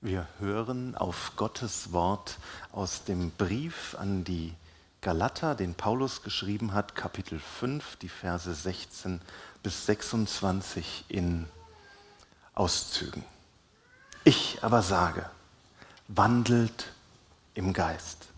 [0.00, 2.38] Wir hören auf Gottes Wort
[2.70, 4.54] aus dem Brief an die
[5.00, 9.20] Galater, den Paulus geschrieben hat, Kapitel 5, die Verse 16
[9.64, 11.46] bis 26 in
[12.54, 13.24] Auszügen.
[14.22, 15.28] Ich aber sage,
[16.06, 16.92] wandelt
[17.54, 18.28] im Geist.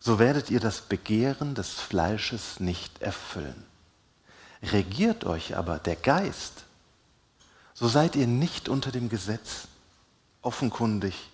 [0.00, 3.66] So werdet ihr das Begehren des Fleisches nicht erfüllen.
[4.62, 6.64] Regiert euch aber der Geist,
[7.74, 9.68] so seid ihr nicht unter dem Gesetz.
[10.42, 11.30] Offenkundig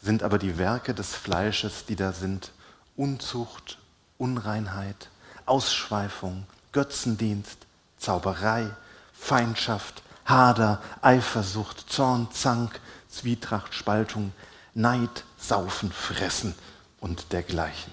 [0.00, 2.52] sind aber die Werke des Fleisches, die da sind,
[2.96, 3.78] Unzucht,
[4.16, 5.08] Unreinheit,
[5.44, 7.58] Ausschweifung, Götzendienst,
[7.98, 8.70] Zauberei,
[9.12, 14.32] Feindschaft, Hader, Eifersucht, Zorn, Zank, Zwietracht, Spaltung,
[14.74, 16.54] Neid, Saufen, Fressen
[17.00, 17.92] und dergleichen.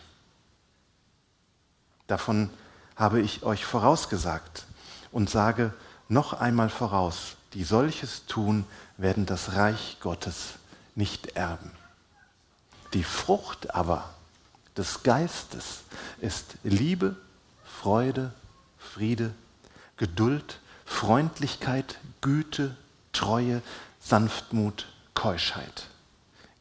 [2.07, 2.49] Davon
[2.95, 4.65] habe ich euch vorausgesagt
[5.11, 5.73] und sage
[6.09, 8.65] noch einmal voraus, die solches tun,
[9.01, 10.53] werden das Reich Gottes
[10.95, 11.71] nicht erben.
[12.93, 14.13] Die Frucht aber
[14.77, 15.81] des Geistes
[16.19, 17.15] ist Liebe,
[17.65, 18.33] Freude,
[18.77, 19.33] Friede,
[19.97, 22.75] Geduld, Freundlichkeit, Güte,
[23.11, 23.61] Treue,
[23.99, 25.87] Sanftmut, Keuschheit.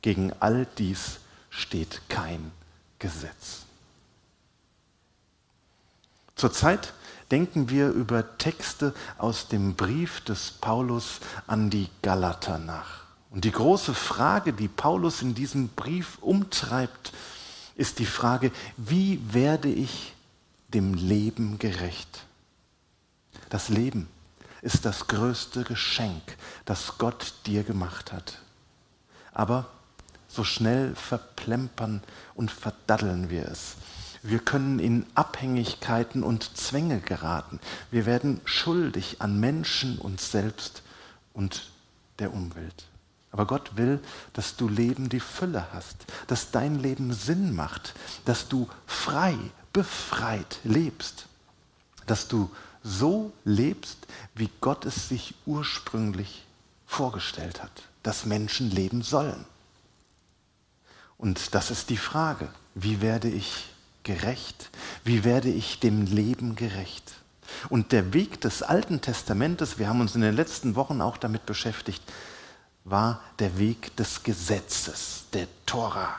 [0.03, 1.19] Gegen all dies
[1.51, 2.53] steht kein
[2.99, 3.63] Gesetz.
[6.37, 6.95] Zurzeit
[7.31, 13.05] denken wir über Texte aus dem Brief des Paulus an die Galater nach.
[13.31, 17.13] Und die große Frage, die Paulus in diesem Brief umtreibt,
[17.77, 20.15] ist die Frage, wie werde ich
[20.69, 22.25] dem Leben gerecht?
[23.49, 24.09] Das Leben
[24.63, 28.39] ist das größte Geschenk, das Gott dir gemacht hat.
[29.33, 29.67] Aber
[30.29, 32.03] so schnell verplempern
[32.35, 33.77] und verdaddeln wir es.
[34.23, 37.59] Wir können in Abhängigkeiten und Zwänge geraten.
[37.91, 40.83] Wir werden schuldig an Menschen, uns selbst
[41.33, 41.71] und
[42.19, 42.87] der Umwelt.
[43.33, 44.01] Aber Gott will,
[44.33, 47.95] dass du Leben die Fülle hast, dass dein Leben Sinn macht,
[48.25, 49.37] dass du frei,
[49.73, 51.27] befreit lebst,
[52.07, 52.51] dass du
[52.83, 53.99] so lebst,
[54.35, 56.45] wie Gott es sich ursprünglich
[56.87, 59.47] vorgestellt hat, dass Menschen leben sollen.
[61.17, 63.69] Und das ist die Frage, wie werde ich
[64.05, 64.71] gerecht?
[65.05, 67.13] Wie werde ich dem Leben gerecht?
[67.69, 71.47] Und der Weg des Alten Testamentes, wir haben uns in den letzten Wochen auch damit
[71.47, 72.03] beschäftigt,
[72.85, 76.15] war der Weg des Gesetzes, der Tora.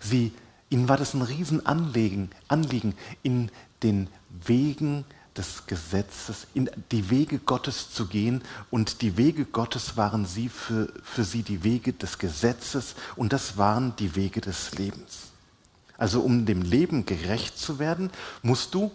[0.00, 0.32] Sie,
[0.68, 3.50] ihnen war das ein Riesenanliegen, Anliegen, in
[3.82, 4.08] den
[4.44, 5.04] Wegen
[5.36, 8.42] des Gesetzes, in die Wege Gottes zu gehen.
[8.70, 13.56] Und die Wege Gottes waren sie für, für sie die Wege des Gesetzes und das
[13.56, 15.31] waren die Wege des Lebens.
[16.02, 18.10] Also um dem Leben gerecht zu werden,
[18.42, 18.90] musst du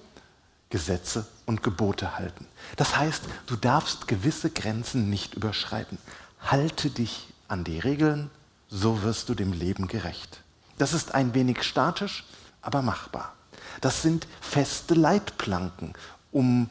[0.70, 2.46] Gesetze und Gebote halten.
[2.76, 6.00] Das heißt, du darfst gewisse Grenzen nicht überschreiten.
[6.42, 8.30] Halte dich an die Regeln,
[8.68, 10.42] so wirst du dem Leben gerecht.
[10.80, 12.26] Das ist ein wenig statisch,
[12.62, 13.36] aber machbar.
[13.80, 15.94] Das sind feste Leitplanken,
[16.34, 16.68] um,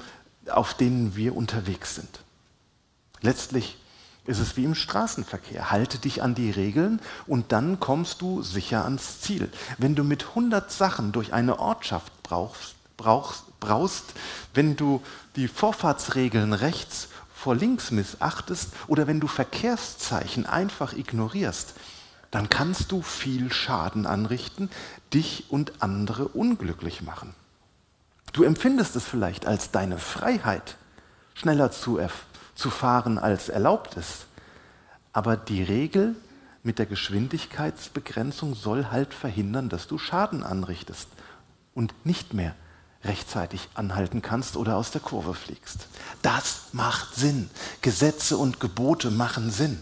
[0.51, 2.21] auf denen wir unterwegs sind.
[3.23, 3.79] Letztlich
[4.27, 5.71] ist es wie im Straßenverkehr.
[5.71, 9.51] Halte dich an die Regeln und dann kommst du sicher ans Ziel.
[9.79, 14.15] Wenn du mit 100 Sachen durch eine Ortschaft brauchst, brauchst, brauchst,
[14.55, 15.03] wenn du
[15.37, 21.75] die Vorfahrtsregeln rechts vor links missachtest oder wenn du Verkehrszeichen einfach ignorierst,
[22.31, 24.71] dann kannst du viel Schaden anrichten,
[25.15, 27.35] dich und andere unglücklich machen.
[28.33, 30.77] Du empfindest es vielleicht als deine Freiheit,
[31.35, 31.99] schneller zu
[32.57, 34.27] zu fahren, als erlaubt ist.
[35.13, 36.17] Aber die Regel
[36.65, 41.09] mit der Geschwindigkeitsbegrenzung soll halt verhindern, dass du Schaden anrichtest
[41.75, 42.57] und nicht mehr
[43.05, 45.87] rechtzeitig anhalten kannst oder aus der Kurve fliegst.
[46.23, 47.49] Das macht Sinn.
[47.83, 49.79] Gesetze und Gebote machen Sinn.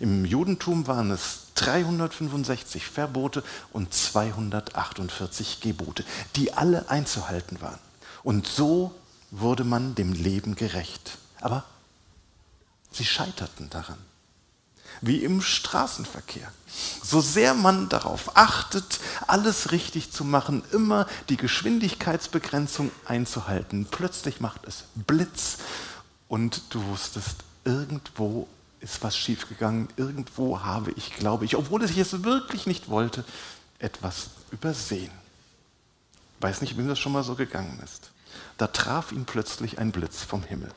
[0.00, 6.04] Im Judentum waren es 365 Verbote und 248 Gebote,
[6.36, 7.78] die alle einzuhalten waren.
[8.22, 8.92] Und so
[9.30, 11.18] wurde man dem Leben gerecht.
[11.40, 11.64] Aber
[12.94, 13.98] Sie scheiterten daran.
[15.00, 16.50] Wie im Straßenverkehr.
[17.02, 24.66] So sehr man darauf achtet, alles richtig zu machen, immer die Geschwindigkeitsbegrenzung einzuhalten, plötzlich macht
[24.66, 25.58] es Blitz
[26.28, 28.46] und du wusstest, irgendwo
[28.80, 33.24] ist was schiefgegangen, irgendwo habe ich, glaube ich, obwohl ich es wirklich nicht wollte,
[33.80, 35.10] etwas übersehen.
[36.40, 38.10] Weiß nicht, wem das schon mal so gegangen ist.
[38.58, 40.70] Da traf ihn plötzlich ein Blitz vom Himmel.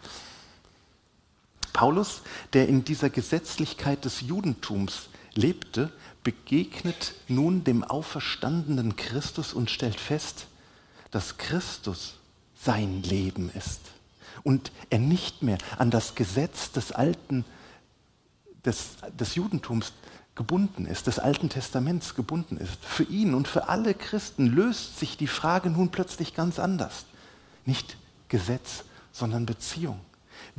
[1.77, 5.91] Paulus, der in dieser Gesetzlichkeit des Judentums lebte,
[6.24, 10.47] begegnet nun dem auferstandenen Christus und stellt fest,
[11.12, 12.15] dass Christus
[12.59, 13.81] sein Leben ist
[14.41, 17.45] und er nicht mehr an das Gesetz des alten
[18.65, 19.94] des, des Judentums
[20.33, 22.83] gebunden ist, des Alten Testaments gebunden ist.
[22.83, 27.06] Für ihn und für alle Christen löst sich die Frage nun plötzlich ganz anders.
[27.65, 27.97] Nicht
[28.30, 30.00] Gesetz, sondern Beziehung.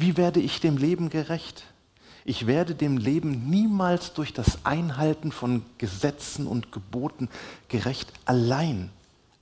[0.01, 1.65] Wie werde ich dem Leben gerecht?
[2.25, 7.29] Ich werde dem Leben niemals durch das Einhalten von Gesetzen und Geboten
[7.67, 8.91] gerecht, allein,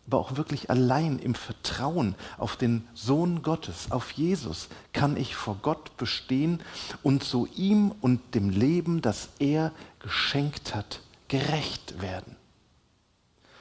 [0.07, 5.59] aber auch wirklich allein im Vertrauen auf den Sohn Gottes, auf Jesus, kann ich vor
[5.61, 6.63] Gott bestehen
[7.03, 12.35] und so ihm und dem Leben, das er geschenkt hat, gerecht werden.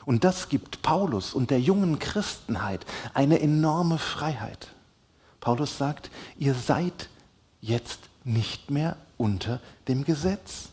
[0.06, 4.70] Und das gibt Paulus und der jungen Christenheit eine enorme Freiheit.
[5.46, 6.10] Paulus sagt,
[6.40, 7.08] ihr seid
[7.62, 10.70] jetzt nicht mehr unter dem Gesetz.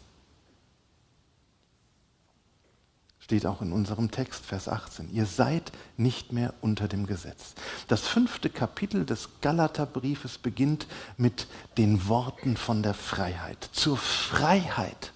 [3.18, 5.12] Steht auch in unserem Text, Vers 18.
[5.12, 7.52] Ihr seid nicht mehr unter dem Gesetz.
[7.88, 10.86] Das fünfte Kapitel des Galaterbriefes beginnt
[11.18, 13.68] mit den Worten von der Freiheit.
[13.72, 15.12] Zur Freiheit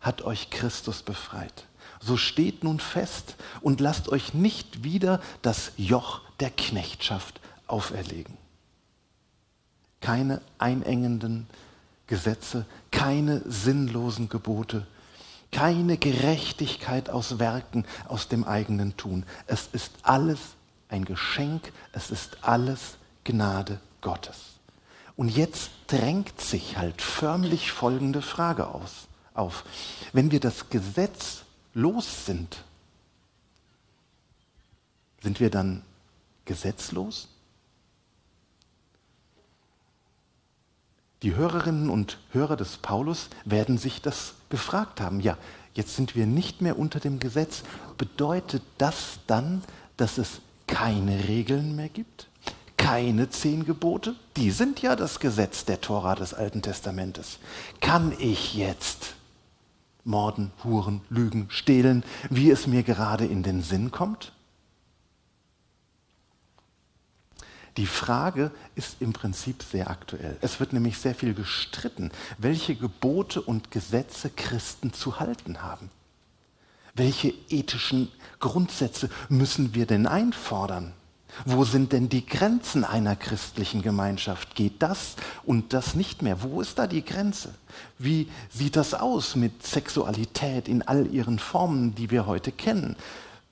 [0.00, 1.66] hat euch Christus befreit.
[2.00, 8.42] So steht nun fest und lasst euch nicht wieder das Joch der Knechtschaft auferlegen.
[10.04, 11.46] Keine einengenden
[12.08, 14.86] Gesetze, keine sinnlosen Gebote,
[15.50, 19.24] keine Gerechtigkeit aus Werken, aus dem eigenen Tun.
[19.46, 20.38] Es ist alles
[20.90, 24.36] ein Geschenk, es ist alles Gnade Gottes.
[25.16, 29.64] Und jetzt drängt sich halt förmlich folgende Frage aus, auf.
[30.12, 32.62] Wenn wir das Gesetz los sind,
[35.22, 35.82] sind wir dann
[36.44, 37.28] gesetzlos?
[41.24, 45.20] Die Hörerinnen und Hörer des Paulus werden sich das gefragt haben.
[45.20, 45.38] Ja,
[45.72, 47.62] jetzt sind wir nicht mehr unter dem Gesetz.
[47.96, 49.62] Bedeutet das dann,
[49.96, 52.28] dass es keine Regeln mehr gibt?
[52.76, 54.16] Keine zehn Gebote?
[54.36, 57.38] Die sind ja das Gesetz der Tora des Alten Testamentes.
[57.80, 59.14] Kann ich jetzt
[60.04, 64.33] morden, huren, lügen, stehlen, wie es mir gerade in den Sinn kommt?
[67.76, 70.36] Die Frage ist im Prinzip sehr aktuell.
[70.40, 75.90] Es wird nämlich sehr viel gestritten, welche Gebote und Gesetze Christen zu halten haben.
[76.94, 80.92] Welche ethischen Grundsätze müssen wir denn einfordern?
[81.44, 84.54] Wo sind denn die Grenzen einer christlichen Gemeinschaft?
[84.54, 86.42] Geht das und das nicht mehr?
[86.42, 87.52] Wo ist da die Grenze?
[87.98, 92.94] Wie sieht das aus mit Sexualität in all ihren Formen, die wir heute kennen?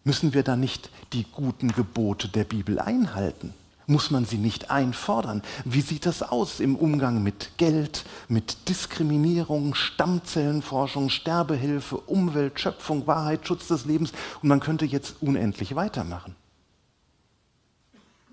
[0.04, 3.52] Müssen wir da nicht die guten Gebote der Bibel einhalten?
[3.87, 5.43] Muss man sie nicht einfordern?
[5.64, 13.46] Wie sieht das aus im Umgang mit Geld, mit Diskriminierung, Stammzellenforschung, Sterbehilfe, Umwelt, Schöpfung, Wahrheit,
[13.46, 14.12] Schutz des Lebens?
[14.40, 16.37] Und man könnte jetzt unendlich weitermachen.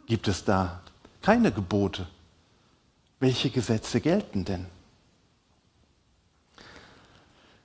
[0.05, 0.81] Gibt es da
[1.21, 2.07] keine Gebote?
[3.19, 4.65] Welche Gesetze gelten denn?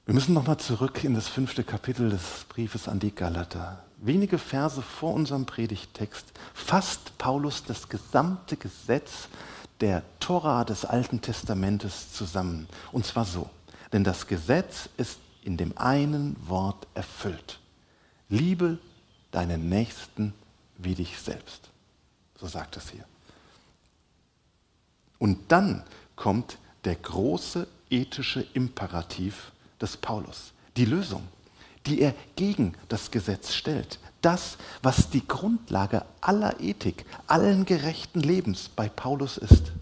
[0.06, 4.82] Wir müssen nochmal zurück in das fünfte Kapitel des Briefes an die Galater wenige Verse
[4.82, 9.28] vor unserem Predigtext fasst Paulus das gesamte Gesetz
[9.80, 12.68] der Tora des Alten Testamentes zusammen.
[12.92, 13.50] Und zwar so,
[13.92, 17.58] denn das Gesetz ist in dem einen Wort erfüllt.
[18.28, 18.78] Liebe
[19.30, 20.32] deinen Nächsten
[20.78, 21.70] wie dich selbst.
[22.38, 23.04] So sagt es hier.
[25.18, 25.84] Und dann
[26.16, 31.26] kommt der große ethische Imperativ des Paulus, die Lösung
[31.86, 33.98] die er gegen das Gesetz stellt.
[34.22, 39.72] Das, was die Grundlage aller Ethik, allen gerechten Lebens bei Paulus ist.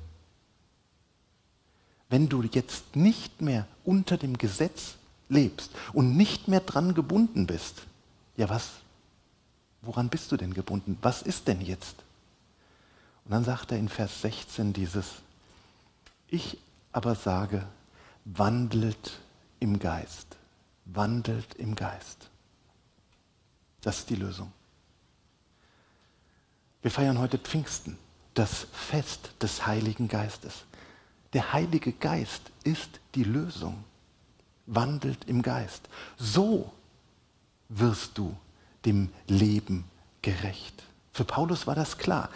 [2.08, 4.94] Wenn du jetzt nicht mehr unter dem Gesetz
[5.28, 7.82] lebst und nicht mehr dran gebunden bist,
[8.36, 8.70] ja was?
[9.80, 10.98] Woran bist du denn gebunden?
[11.02, 11.96] Was ist denn jetzt?
[13.24, 15.06] Und dann sagt er in Vers 16 dieses,
[16.28, 16.58] ich
[16.92, 17.64] aber sage,
[18.24, 19.18] wandelt
[19.60, 20.36] im Geist
[20.84, 22.28] wandelt im Geist.
[23.80, 24.52] Das ist die Lösung.
[26.82, 27.98] Wir feiern heute Pfingsten,
[28.34, 30.64] das Fest des Heiligen Geistes.
[31.32, 33.84] Der Heilige Geist ist die Lösung.
[34.66, 35.88] Wandelt im Geist.
[36.18, 36.72] So
[37.68, 38.36] wirst du
[38.84, 39.84] dem Leben
[40.22, 40.84] gerecht.
[41.12, 42.30] Für Paulus war das klar.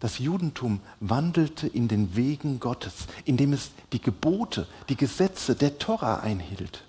[0.00, 6.16] Das Judentum wandelte in den Wegen Gottes, indem es die Gebote, die Gesetze der Tora
[6.16, 6.84] einhielt.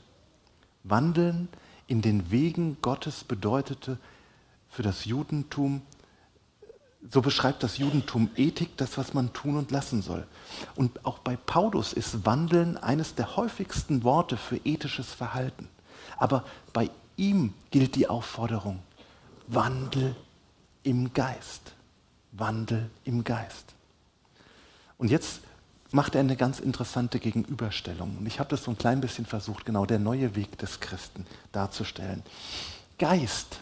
[0.87, 1.49] Wandeln
[1.87, 3.97] in den Wegen Gottes bedeutete
[4.69, 5.81] für das Judentum,
[7.09, 10.25] so beschreibt das Judentum Ethik, das, was man tun und lassen soll.
[10.75, 15.67] Und auch bei Paulus ist Wandeln eines der häufigsten Worte für ethisches Verhalten.
[16.17, 18.79] Aber bei ihm gilt die Aufforderung,
[19.47, 20.15] Wandel
[20.83, 21.73] im Geist.
[22.31, 23.73] Wandel im Geist.
[24.97, 25.41] Und jetzt
[25.95, 28.17] macht er eine ganz interessante Gegenüberstellung.
[28.17, 31.25] Und ich habe das so ein klein bisschen versucht, genau der neue Weg des Christen
[31.53, 32.21] darzustellen.
[32.99, 33.61] Geist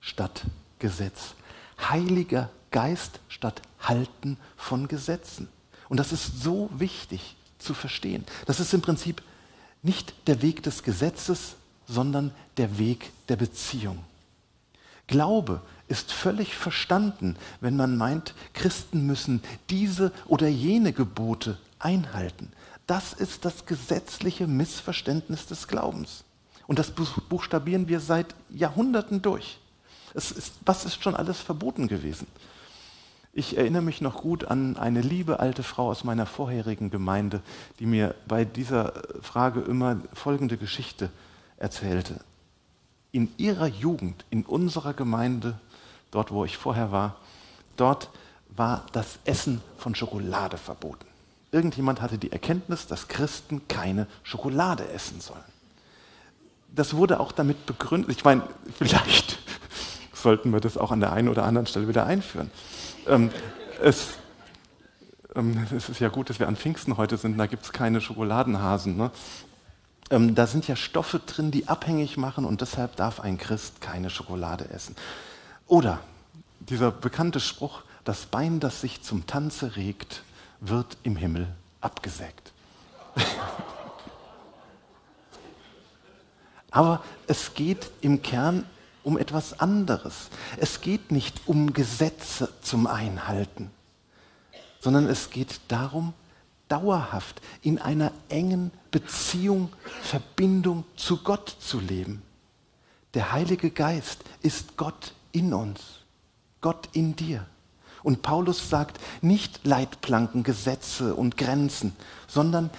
[0.00, 0.42] statt
[0.80, 1.34] Gesetz.
[1.78, 5.48] Heiliger Geist statt Halten von Gesetzen.
[5.88, 8.24] Und das ist so wichtig zu verstehen.
[8.46, 9.22] Das ist im Prinzip
[9.84, 11.54] nicht der Weg des Gesetzes,
[11.86, 14.04] sondern der Weg der Beziehung.
[15.06, 22.52] Glaube ist völlig verstanden, wenn man meint, Christen müssen diese oder jene Gebote einhalten.
[22.86, 26.24] Das ist das gesetzliche Missverständnis des Glaubens.
[26.66, 29.58] Und das buchstabieren wir seit Jahrhunderten durch.
[30.14, 32.26] Ist, was ist schon alles verboten gewesen?
[33.32, 37.42] Ich erinnere mich noch gut an eine liebe alte Frau aus meiner vorherigen Gemeinde,
[37.78, 41.10] die mir bei dieser Frage immer folgende Geschichte
[41.58, 42.18] erzählte.
[43.12, 45.58] In ihrer Jugend, in unserer Gemeinde,
[46.10, 47.16] dort wo ich vorher war,
[47.76, 48.10] dort
[48.48, 51.06] war das Essen von Schokolade verboten.
[51.52, 55.44] Irgendjemand hatte die Erkenntnis, dass Christen keine Schokolade essen sollen.
[56.74, 58.42] Das wurde auch damit begründet, ich meine,
[58.76, 59.38] vielleicht
[60.12, 62.50] sollten wir das auch an der einen oder anderen Stelle wieder einführen.
[63.06, 63.30] Ähm,
[63.82, 64.14] es,
[65.34, 68.00] ähm, es, ist ja gut, dass wir an Pfingsten heute sind, da gibt es keine
[68.00, 68.96] Schokoladenhasen.
[68.96, 69.10] Ne?
[70.10, 74.10] Ähm, da sind ja Stoffe drin, die abhängig machen und deshalb darf ein Christ keine
[74.10, 74.94] Schokolade essen.
[75.66, 76.00] Oder
[76.60, 80.22] dieser bekannte Spruch, das Bein, das sich zum Tanze regt,
[80.60, 81.48] wird im Himmel
[81.80, 82.52] abgesägt.
[86.70, 88.64] Aber es geht im Kern
[89.02, 90.28] um etwas anderes.
[90.56, 93.70] Es geht nicht um Gesetze zum Einhalten,
[94.80, 96.12] sondern es geht darum,
[96.68, 102.22] dauerhaft in einer engen Beziehung, Verbindung zu Gott zu leben.
[103.14, 105.80] Der Heilige Geist ist Gott in uns,
[106.60, 107.46] Gott in dir.
[108.02, 111.96] Und Paulus sagt nicht Leitplanken, Gesetze und Grenzen,
[112.28, 112.70] sondern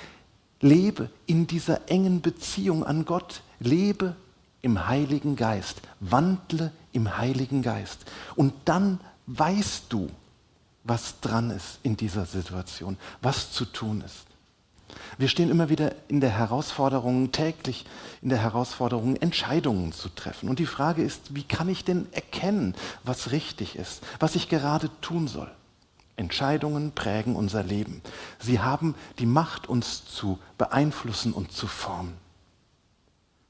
[0.62, 4.16] lebe in dieser engen Beziehung an Gott, lebe
[4.62, 8.06] im Heiligen Geist, wandle im Heiligen Geist.
[8.36, 10.10] Und dann weißt du,
[10.88, 14.26] was dran ist in dieser Situation, was zu tun ist.
[15.18, 17.86] Wir stehen immer wieder in der Herausforderung, täglich
[18.22, 20.50] in der Herausforderung, Entscheidungen zu treffen.
[20.50, 24.90] Und die Frage ist, wie kann ich denn erkennen, was richtig ist, was ich gerade
[25.02, 25.52] tun soll?
[26.16, 28.02] Entscheidungen prägen unser Leben.
[28.40, 32.14] Sie haben die Macht, uns zu beeinflussen und zu formen.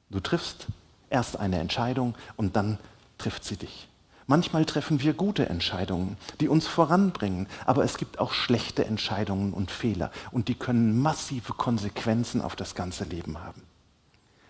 [0.10, 0.68] Du triffst
[1.10, 2.78] erst eine Entscheidung und dann
[3.18, 3.88] trifft sie dich.
[4.30, 9.72] Manchmal treffen wir gute Entscheidungen, die uns voranbringen, aber es gibt auch schlechte Entscheidungen und
[9.72, 13.64] Fehler und die können massive Konsequenzen auf das ganze Leben haben.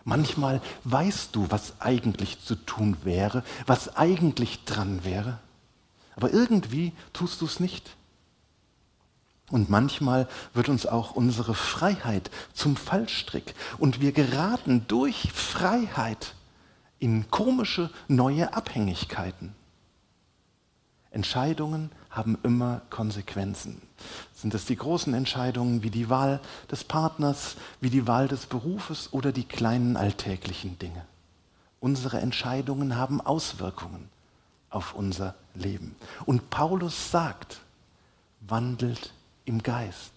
[0.03, 5.37] Manchmal weißt du, was eigentlich zu tun wäre, was eigentlich dran wäre,
[6.15, 7.91] aber irgendwie tust du es nicht.
[9.51, 16.33] Und manchmal wird uns auch unsere Freiheit zum Fallstrick und wir geraten durch Freiheit
[16.97, 19.53] in komische neue Abhängigkeiten.
[21.17, 23.81] Entscheidungen haben immer Konsequenzen.
[24.35, 29.11] Sind es die großen Entscheidungen wie die Wahl des Partners, wie die Wahl des Berufes
[29.13, 31.03] oder die kleinen alltäglichen Dinge?
[31.79, 34.09] Unsere Entscheidungen haben Auswirkungen
[34.69, 35.95] auf unser Leben.
[36.27, 37.61] Und Paulus sagt,
[38.41, 39.11] wandelt
[39.45, 40.13] im Geist.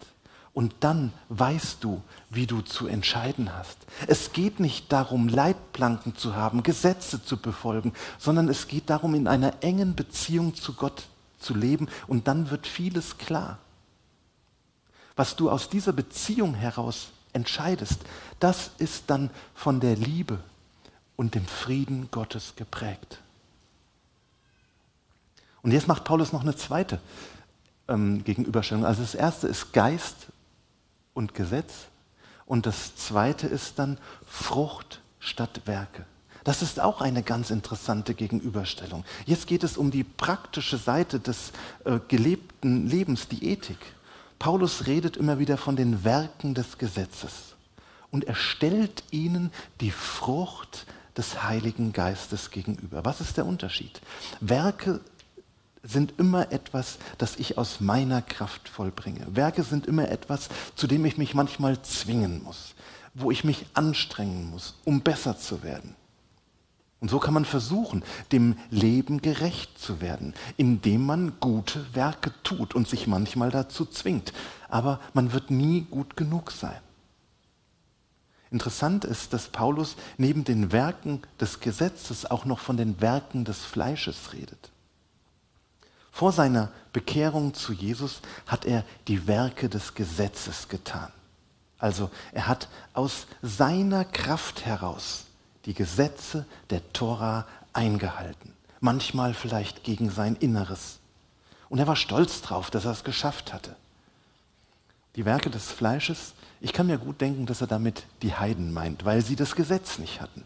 [0.53, 3.79] Und dann weißt du, wie du zu entscheiden hast.
[4.09, 9.29] Es geht nicht darum, Leitplanken zu haben, Gesetze zu befolgen, sondern es geht darum, in
[9.29, 11.05] einer engen Beziehung zu Gott
[11.39, 13.59] zu leben und dann wird vieles klar.
[15.17, 18.01] Was du aus dieser Beziehung heraus entscheidest,
[18.41, 20.41] das ist dann von der Liebe
[21.17, 23.19] und dem Frieden Gottes geprägt.
[25.63, 27.01] Und jetzt macht Paulus noch eine zweite
[27.89, 28.85] ähm, Gegenüberstellung.
[28.85, 30.29] Also das erste ist Geist
[31.15, 31.73] und Gesetz.
[32.47, 36.05] Und das zweite ist dann Frucht statt Werke.
[36.45, 39.05] Das ist auch eine ganz interessante Gegenüberstellung.
[39.27, 41.53] Jetzt geht es um die praktische Seite des
[41.85, 43.79] äh, gelebten Lebens, die Ethik.
[44.39, 47.55] Paulus redet immer wieder von den Werken des Gesetzes
[48.11, 50.87] und er stellt ihnen die Frucht
[51.17, 53.05] des Heiligen Geistes gegenüber.
[53.05, 54.01] Was ist der Unterschied?
[54.41, 55.01] Werke
[55.83, 59.27] sind immer etwas, das ich aus meiner Kraft vollbringe.
[59.31, 62.75] Werke sind immer etwas, zu dem ich mich manchmal zwingen muss,
[63.15, 65.95] wo ich mich anstrengen muss, um besser zu werden.
[67.01, 72.75] Und so kann man versuchen, dem Leben gerecht zu werden, indem man gute Werke tut
[72.75, 74.35] und sich manchmal dazu zwingt.
[74.69, 76.79] Aber man wird nie gut genug sein.
[78.51, 83.65] Interessant ist, dass Paulus neben den Werken des Gesetzes auch noch von den Werken des
[83.65, 84.71] Fleisches redet.
[86.11, 91.13] Vor seiner Bekehrung zu Jesus hat er die Werke des Gesetzes getan.
[91.79, 95.25] Also er hat aus seiner Kraft heraus
[95.65, 98.53] die Gesetze der Tora eingehalten.
[98.81, 100.99] Manchmal vielleicht gegen sein Inneres.
[101.69, 103.77] Und er war stolz drauf, dass er es geschafft hatte.
[105.17, 109.05] Die Werke des Fleisches, ich kann mir gut denken, dass er damit die Heiden meint,
[109.05, 110.45] weil sie das Gesetz nicht hatten.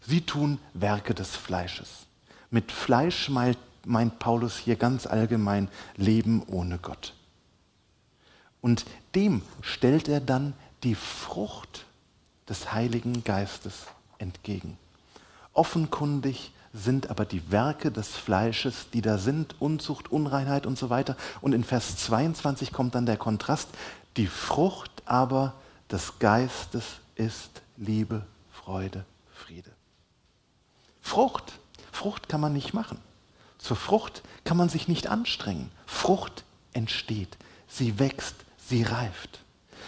[0.00, 2.06] Sie tun Werke des Fleisches.
[2.50, 7.14] Mit Fleisch meint, meint Paulus hier ganz allgemein Leben ohne Gott.
[8.60, 11.84] Und dem stellt er dann die Frucht
[12.48, 13.86] des Heiligen Geistes
[14.18, 14.78] entgegen.
[15.52, 21.16] Offenkundig sind aber die Werke des Fleisches, die da sind, Unzucht, Unreinheit und so weiter.
[21.40, 23.68] Und in Vers 22 kommt dann der Kontrast,
[24.16, 25.54] die Frucht aber
[25.90, 29.70] des Geistes ist Liebe, Freude, Friede.
[31.00, 31.52] Frucht,
[31.92, 32.98] Frucht kann man nicht machen.
[33.64, 35.70] Zur Frucht kann man sich nicht anstrengen.
[35.86, 36.44] Frucht
[36.74, 39.40] entsteht, sie wächst, sie reift.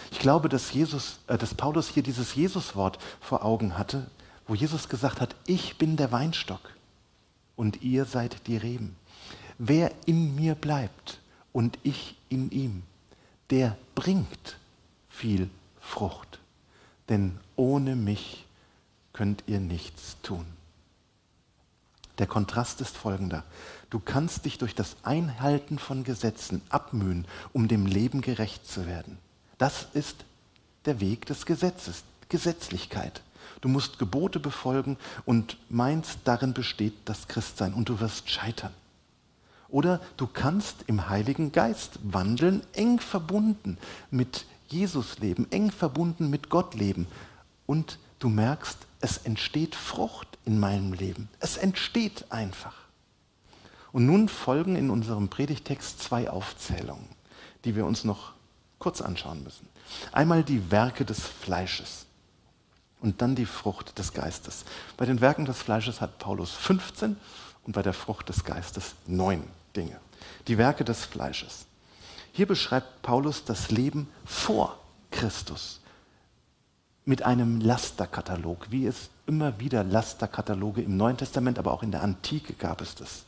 [0.09, 4.07] Ich glaube, dass, Jesus, äh, dass Paulus hier dieses Jesuswort vor Augen hatte,
[4.47, 6.73] wo Jesus gesagt hat, ich bin der Weinstock
[7.55, 8.95] und ihr seid die Reben.
[9.59, 11.19] Wer in mir bleibt
[11.53, 12.81] und ich in ihm,
[13.51, 14.57] der bringt
[15.07, 16.39] viel Frucht.
[17.09, 18.43] Denn ohne mich
[19.13, 20.47] könnt ihr nichts tun.
[22.17, 23.43] Der Kontrast ist folgender.
[23.89, 29.17] Du kannst dich durch das Einhalten von Gesetzen abmühen, um dem Leben gerecht zu werden.
[29.57, 30.25] Das ist
[30.85, 33.21] der Weg des Gesetzes, Gesetzlichkeit.
[33.61, 38.73] Du musst Gebote befolgen und meinst, darin besteht das Christsein und du wirst scheitern.
[39.69, 43.77] Oder du kannst im Heiligen Geist wandeln, eng verbunden
[44.11, 47.07] mit Jesus leben, eng verbunden mit Gott leben.
[47.65, 51.29] Und du merkst, es entsteht Frucht in meinem Leben.
[51.39, 52.75] Es entsteht einfach.
[53.91, 57.07] Und nun folgen in unserem Predigtext zwei Aufzählungen,
[57.63, 58.33] die wir uns noch
[58.79, 59.67] kurz anschauen müssen.
[60.11, 62.05] Einmal die Werke des Fleisches
[63.01, 64.65] und dann die Frucht des Geistes.
[64.97, 67.17] Bei den Werken des Fleisches hat Paulus 15
[67.65, 69.43] und bei der Frucht des Geistes neun
[69.75, 69.99] Dinge.
[70.47, 71.65] Die Werke des Fleisches.
[72.33, 74.77] Hier beschreibt Paulus das Leben vor
[75.11, 75.79] Christus
[77.07, 82.03] mit einem Lasterkatalog, wie es immer wieder Lasterkataloge im Neuen Testament, aber auch in der
[82.03, 83.23] Antike gab es das.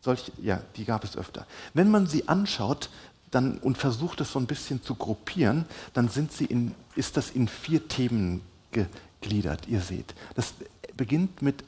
[0.00, 1.46] Solch, ja, die gab es öfter.
[1.74, 2.90] Wenn man sie anschaut
[3.30, 7.30] dann, und versucht es so ein bisschen zu gruppieren, dann sind sie in, ist das
[7.30, 8.40] in vier Themen
[8.72, 10.14] gegliedert, ihr seht.
[10.34, 10.54] Das
[10.96, 11.62] beginnt mit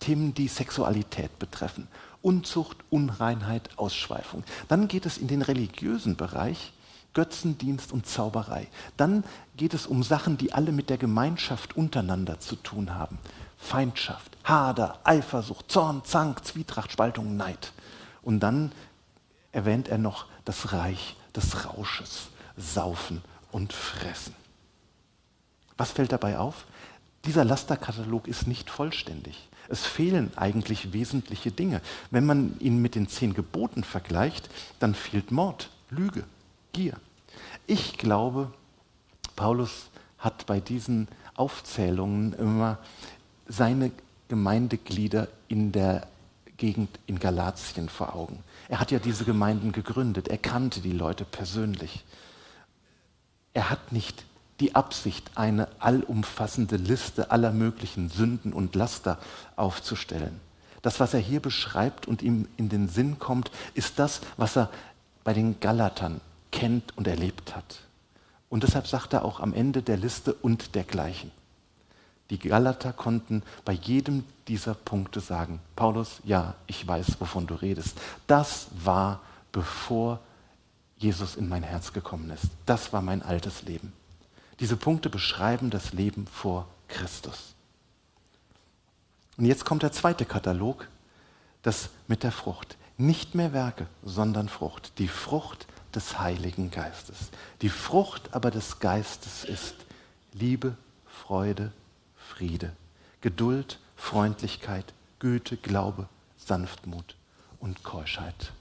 [0.00, 1.86] Themen, die Sexualität betreffen.
[2.20, 4.42] Unzucht, Unreinheit, Ausschweifung.
[4.66, 6.72] Dann geht es in den religiösen Bereich,
[7.14, 8.68] Götzendienst und Zauberei.
[8.96, 9.24] Dann
[9.56, 13.18] geht es um Sachen, die alle mit der Gemeinschaft untereinander zu tun haben.
[13.56, 17.72] Feindschaft, Hader, Eifersucht, Zorn, Zank, Zwietracht, Spaltung, Neid.
[18.22, 18.72] Und dann
[19.52, 23.22] erwähnt er noch das Reich des Rausches, Saufen
[23.52, 24.34] und Fressen.
[25.76, 26.66] Was fällt dabei auf?
[27.24, 29.48] Dieser Lasterkatalog ist nicht vollständig.
[29.68, 31.80] Es fehlen eigentlich wesentliche Dinge.
[32.10, 36.24] Wenn man ihn mit den zehn Geboten vergleicht, dann fehlt Mord, Lüge,
[36.74, 36.94] Gier.
[37.66, 38.52] Ich glaube,
[39.36, 39.86] Paulus
[40.18, 42.78] hat bei diesen Aufzählungen immer
[43.48, 43.90] seine
[44.28, 46.06] Gemeindeglieder in der
[46.56, 48.42] Gegend in Galatien vor Augen.
[48.68, 52.04] Er hat ja diese Gemeinden gegründet, er kannte die Leute persönlich.
[53.54, 54.24] Er hat nicht
[54.60, 59.18] die Absicht, eine allumfassende Liste aller möglichen Sünden und Laster
[59.56, 60.40] aufzustellen.
[60.82, 64.70] Das, was er hier beschreibt und ihm in den Sinn kommt, ist das, was er
[65.22, 66.20] bei den Galatern
[66.54, 67.80] kennt und erlebt hat.
[68.48, 71.32] Und deshalb sagt er auch am Ende der Liste und dergleichen.
[72.30, 77.98] Die Galater konnten bei jedem dieser Punkte sagen, Paulus, ja, ich weiß, wovon du redest.
[78.28, 80.20] Das war, bevor
[80.96, 82.46] Jesus in mein Herz gekommen ist.
[82.66, 83.92] Das war mein altes Leben.
[84.60, 87.54] Diese Punkte beschreiben das Leben vor Christus.
[89.36, 90.86] Und jetzt kommt der zweite Katalog,
[91.62, 92.76] das mit der Frucht.
[92.96, 94.92] Nicht mehr Werke, sondern Frucht.
[94.98, 97.30] Die Frucht des Heiligen Geistes.
[97.62, 99.74] Die Frucht aber des Geistes ist
[100.32, 100.76] Liebe,
[101.06, 101.72] Freude,
[102.16, 102.72] Friede,
[103.20, 107.16] Geduld, Freundlichkeit, Güte, Glaube, Sanftmut
[107.60, 108.52] und Keuschheit.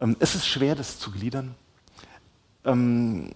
[0.00, 1.54] Ähm, es ist schwer, das zu gliedern.
[2.64, 3.30] Ähm,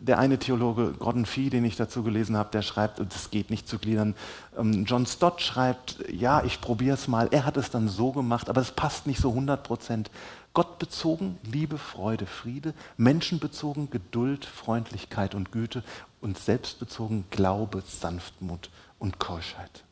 [0.00, 3.68] der eine Theologe, Gordon Fee, den ich dazu gelesen habe, der schreibt, das geht nicht
[3.68, 4.14] zu gliedern.
[4.58, 7.28] Ähm, John Stott schreibt, ja, ich probiere es mal.
[7.30, 10.10] Er hat es dann so gemacht, aber es passt nicht so 100 Prozent.
[10.54, 15.82] Gottbezogen Liebe, Freude, Friede, menschenbezogen Geduld, Freundlichkeit und Güte
[16.20, 19.82] und selbstbezogen Glaube, Sanftmut und Keuschheit.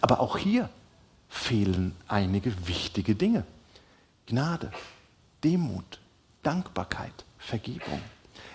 [0.00, 0.70] Aber auch hier
[1.28, 3.44] fehlen einige wichtige Dinge.
[4.26, 4.72] Gnade,
[5.44, 6.00] Demut,
[6.42, 8.00] Dankbarkeit, Vergebung.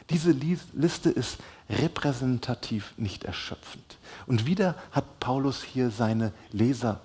[0.10, 1.38] Diese Liste ist
[1.70, 3.98] repräsentativ nicht erschöpfend.
[4.26, 7.00] Und wieder hat Paulus hier seine Leser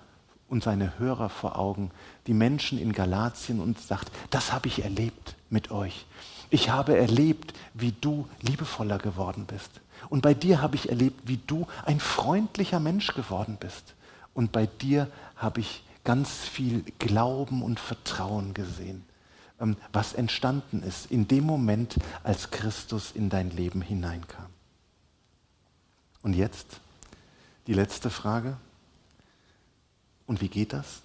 [0.49, 1.91] und seine Hörer vor Augen,
[2.27, 6.07] die Menschen in Galatien und sagt, das habe ich erlebt mit euch.
[6.51, 9.81] Ich habe erlebt, wie du liebevoller geworden bist.
[10.09, 13.95] Und bei dir habe ich erlebt, wie du ein freundlicher Mensch geworden bist.
[14.35, 19.05] Und bei dir habe ich ganz viel Glauben und Vertrauen gesehen,
[19.61, 24.47] ähm, was entstanden ist in dem Moment, als Christus in dein Leben hineinkam.
[26.23, 26.81] Und jetzt
[27.67, 28.57] die letzte Frage.
[30.27, 31.03] Und wie geht das?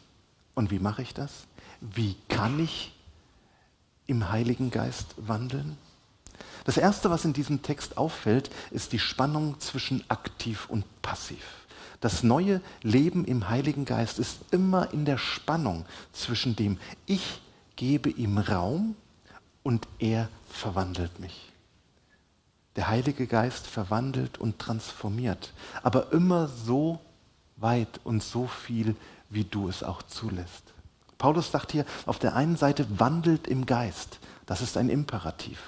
[0.56, 1.32] Und wie mache ich das?
[1.80, 2.92] Wie kann ich
[4.08, 5.78] im Heiligen Geist wandeln?
[6.64, 11.44] Das Erste, was in diesem Text auffällt, ist die Spannung zwischen aktiv und passiv.
[12.02, 17.42] Das neue Leben im Heiligen Geist ist immer in der Spannung zwischen dem Ich
[17.76, 18.96] gebe ihm Raum
[19.64, 21.52] und er verwandelt mich.
[22.76, 25.54] Der Heilige Geist verwandelt und transformiert,
[25.84, 27.00] aber immer so
[27.62, 28.95] weit und so viel,
[29.30, 30.63] wie du es auch zulässt.
[31.17, 34.19] Paulus sagt hier auf der einen Seite, wandelt im Geist.
[34.45, 35.60] Das ist ein Imperativ.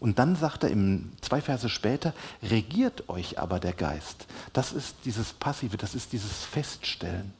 [0.00, 4.26] Und dann sagt er im zwei Verse später, regiert euch aber der Geist.
[4.52, 7.32] Das ist dieses Passive, das ist dieses Feststellen.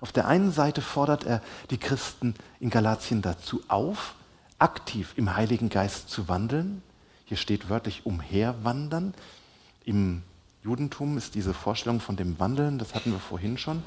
[0.00, 4.14] Auf der einen Seite fordert er die Christen in Galatien dazu auf,
[4.58, 6.82] aktiv im Heiligen Geist zu wandeln.
[7.26, 9.12] Hier steht wörtlich umherwandern.
[9.84, 10.22] Im
[10.62, 13.82] Judentum ist diese Vorstellung von dem Wandeln, das hatten wir vorhin schon.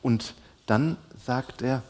[0.00, 0.34] Und
[0.66, 1.82] dann sagt er,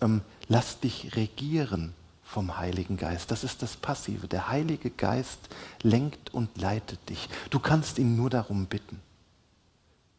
[0.00, 3.30] ähm, lass dich regieren vom Heiligen Geist.
[3.30, 4.26] Das ist das Passive.
[4.26, 5.38] Der Heilige Geist
[5.82, 7.28] lenkt und leitet dich.
[7.50, 9.00] Du kannst ihn nur darum bitten.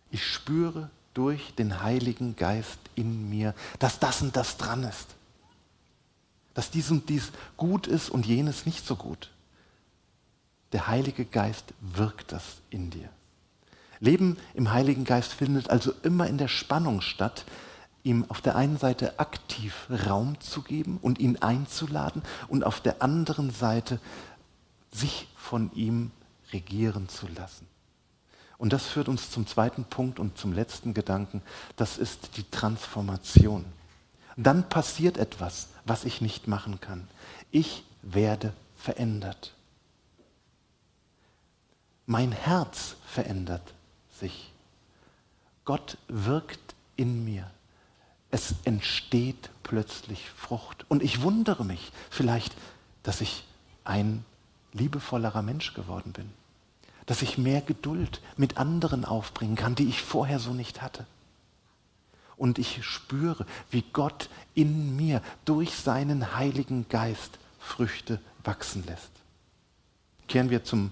[0.09, 5.07] Ich spüre durch den Heiligen Geist in mir, dass das und das dran ist.
[6.53, 9.29] Dass dies und dies gut ist und jenes nicht so gut.
[10.73, 13.09] Der Heilige Geist wirkt das in dir.
[13.99, 17.45] Leben im Heiligen Geist findet also immer in der Spannung statt,
[18.03, 23.01] ihm auf der einen Seite aktiv Raum zu geben und ihn einzuladen und auf der
[23.01, 23.99] anderen Seite
[24.91, 26.11] sich von ihm
[26.51, 27.67] regieren zu lassen.
[28.57, 31.41] Und das führt uns zum zweiten Punkt und zum letzten Gedanken.
[31.75, 33.65] Das ist die Transformation.
[34.35, 37.07] Dann passiert etwas, was ich nicht machen kann.
[37.51, 39.53] Ich werde verändert.
[42.09, 43.73] Mein Herz verändert
[44.17, 44.53] sich.
[45.65, 47.51] Gott wirkt in mir.
[48.31, 50.85] Es entsteht plötzlich Frucht.
[50.87, 52.55] Und ich wundere mich vielleicht,
[53.03, 53.43] dass ich
[53.83, 54.23] ein
[54.71, 56.31] liebevollerer Mensch geworden bin.
[57.07, 61.05] Dass ich mehr Geduld mit anderen aufbringen kann, die ich vorher so nicht hatte.
[62.37, 69.11] Und ich spüre, wie Gott in mir durch seinen Heiligen Geist Früchte wachsen lässt.
[70.29, 70.91] Kehren wir zum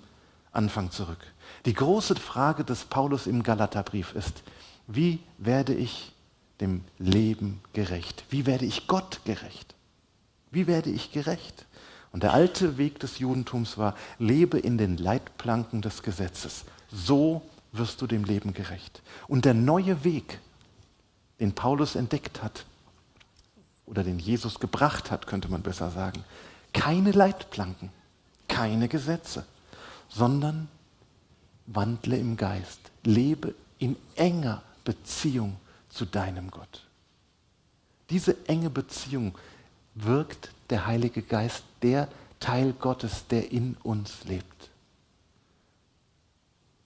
[0.55, 1.19] Anfang zurück.
[1.65, 4.43] Die große Frage des Paulus im Galaterbrief ist,
[4.87, 6.11] wie werde ich
[6.61, 8.23] dem Leben gerecht?
[8.29, 9.75] Wie werde ich Gott gerecht?
[10.51, 11.65] Wie werde ich gerecht?
[12.11, 16.63] Und der alte Weg des Judentums war, lebe in den Leitplanken des Gesetzes.
[16.91, 17.41] So
[17.73, 19.01] wirst du dem Leben gerecht.
[19.27, 20.39] Und der neue Weg,
[21.39, 22.65] den Paulus entdeckt hat,
[23.85, 26.23] oder den Jesus gebracht hat, könnte man besser sagen,
[26.73, 27.91] keine Leitplanken,
[28.47, 29.45] keine Gesetze,
[30.09, 30.67] sondern
[31.67, 35.57] wandle im Geist, lebe in enger Beziehung
[35.89, 36.85] zu deinem Gott.
[38.09, 39.35] Diese enge Beziehung
[39.95, 42.07] wirkt der Heilige Geist, der
[42.39, 44.69] Teil Gottes, der in uns lebt.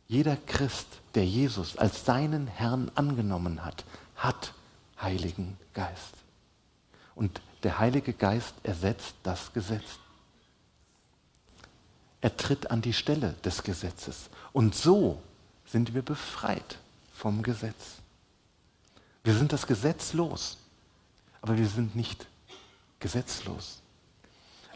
[0.07, 3.83] Jeder Christ, der Jesus als seinen Herrn angenommen hat,
[4.15, 4.53] hat
[5.01, 6.15] Heiligen Geist.
[7.15, 9.99] Und der Heilige Geist ersetzt das Gesetz.
[12.21, 14.29] Er tritt an die Stelle des Gesetzes.
[14.51, 15.21] Und so
[15.65, 16.77] sind wir befreit
[17.13, 17.97] vom Gesetz.
[19.23, 20.57] Wir sind das Gesetz los,
[21.41, 22.25] aber wir sind nicht
[22.99, 23.81] gesetzlos.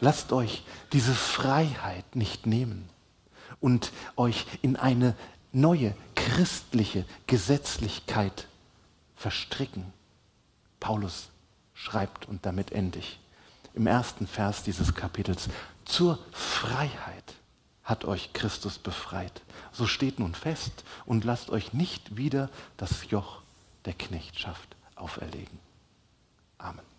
[0.00, 2.88] Lasst euch diese Freiheit nicht nehmen
[3.60, 5.14] und euch in eine
[5.52, 8.46] neue christliche Gesetzlichkeit
[9.16, 9.92] verstricken.
[10.80, 11.28] Paulus
[11.74, 13.18] schreibt, und damit ende ich,
[13.74, 15.48] im ersten Vers dieses Kapitels,
[15.84, 17.13] zur Freiheit
[17.84, 19.42] hat euch Christus befreit.
[19.72, 23.42] So steht nun fest und lasst euch nicht wieder das Joch
[23.84, 25.58] der Knechtschaft auferlegen.
[26.58, 26.93] Amen.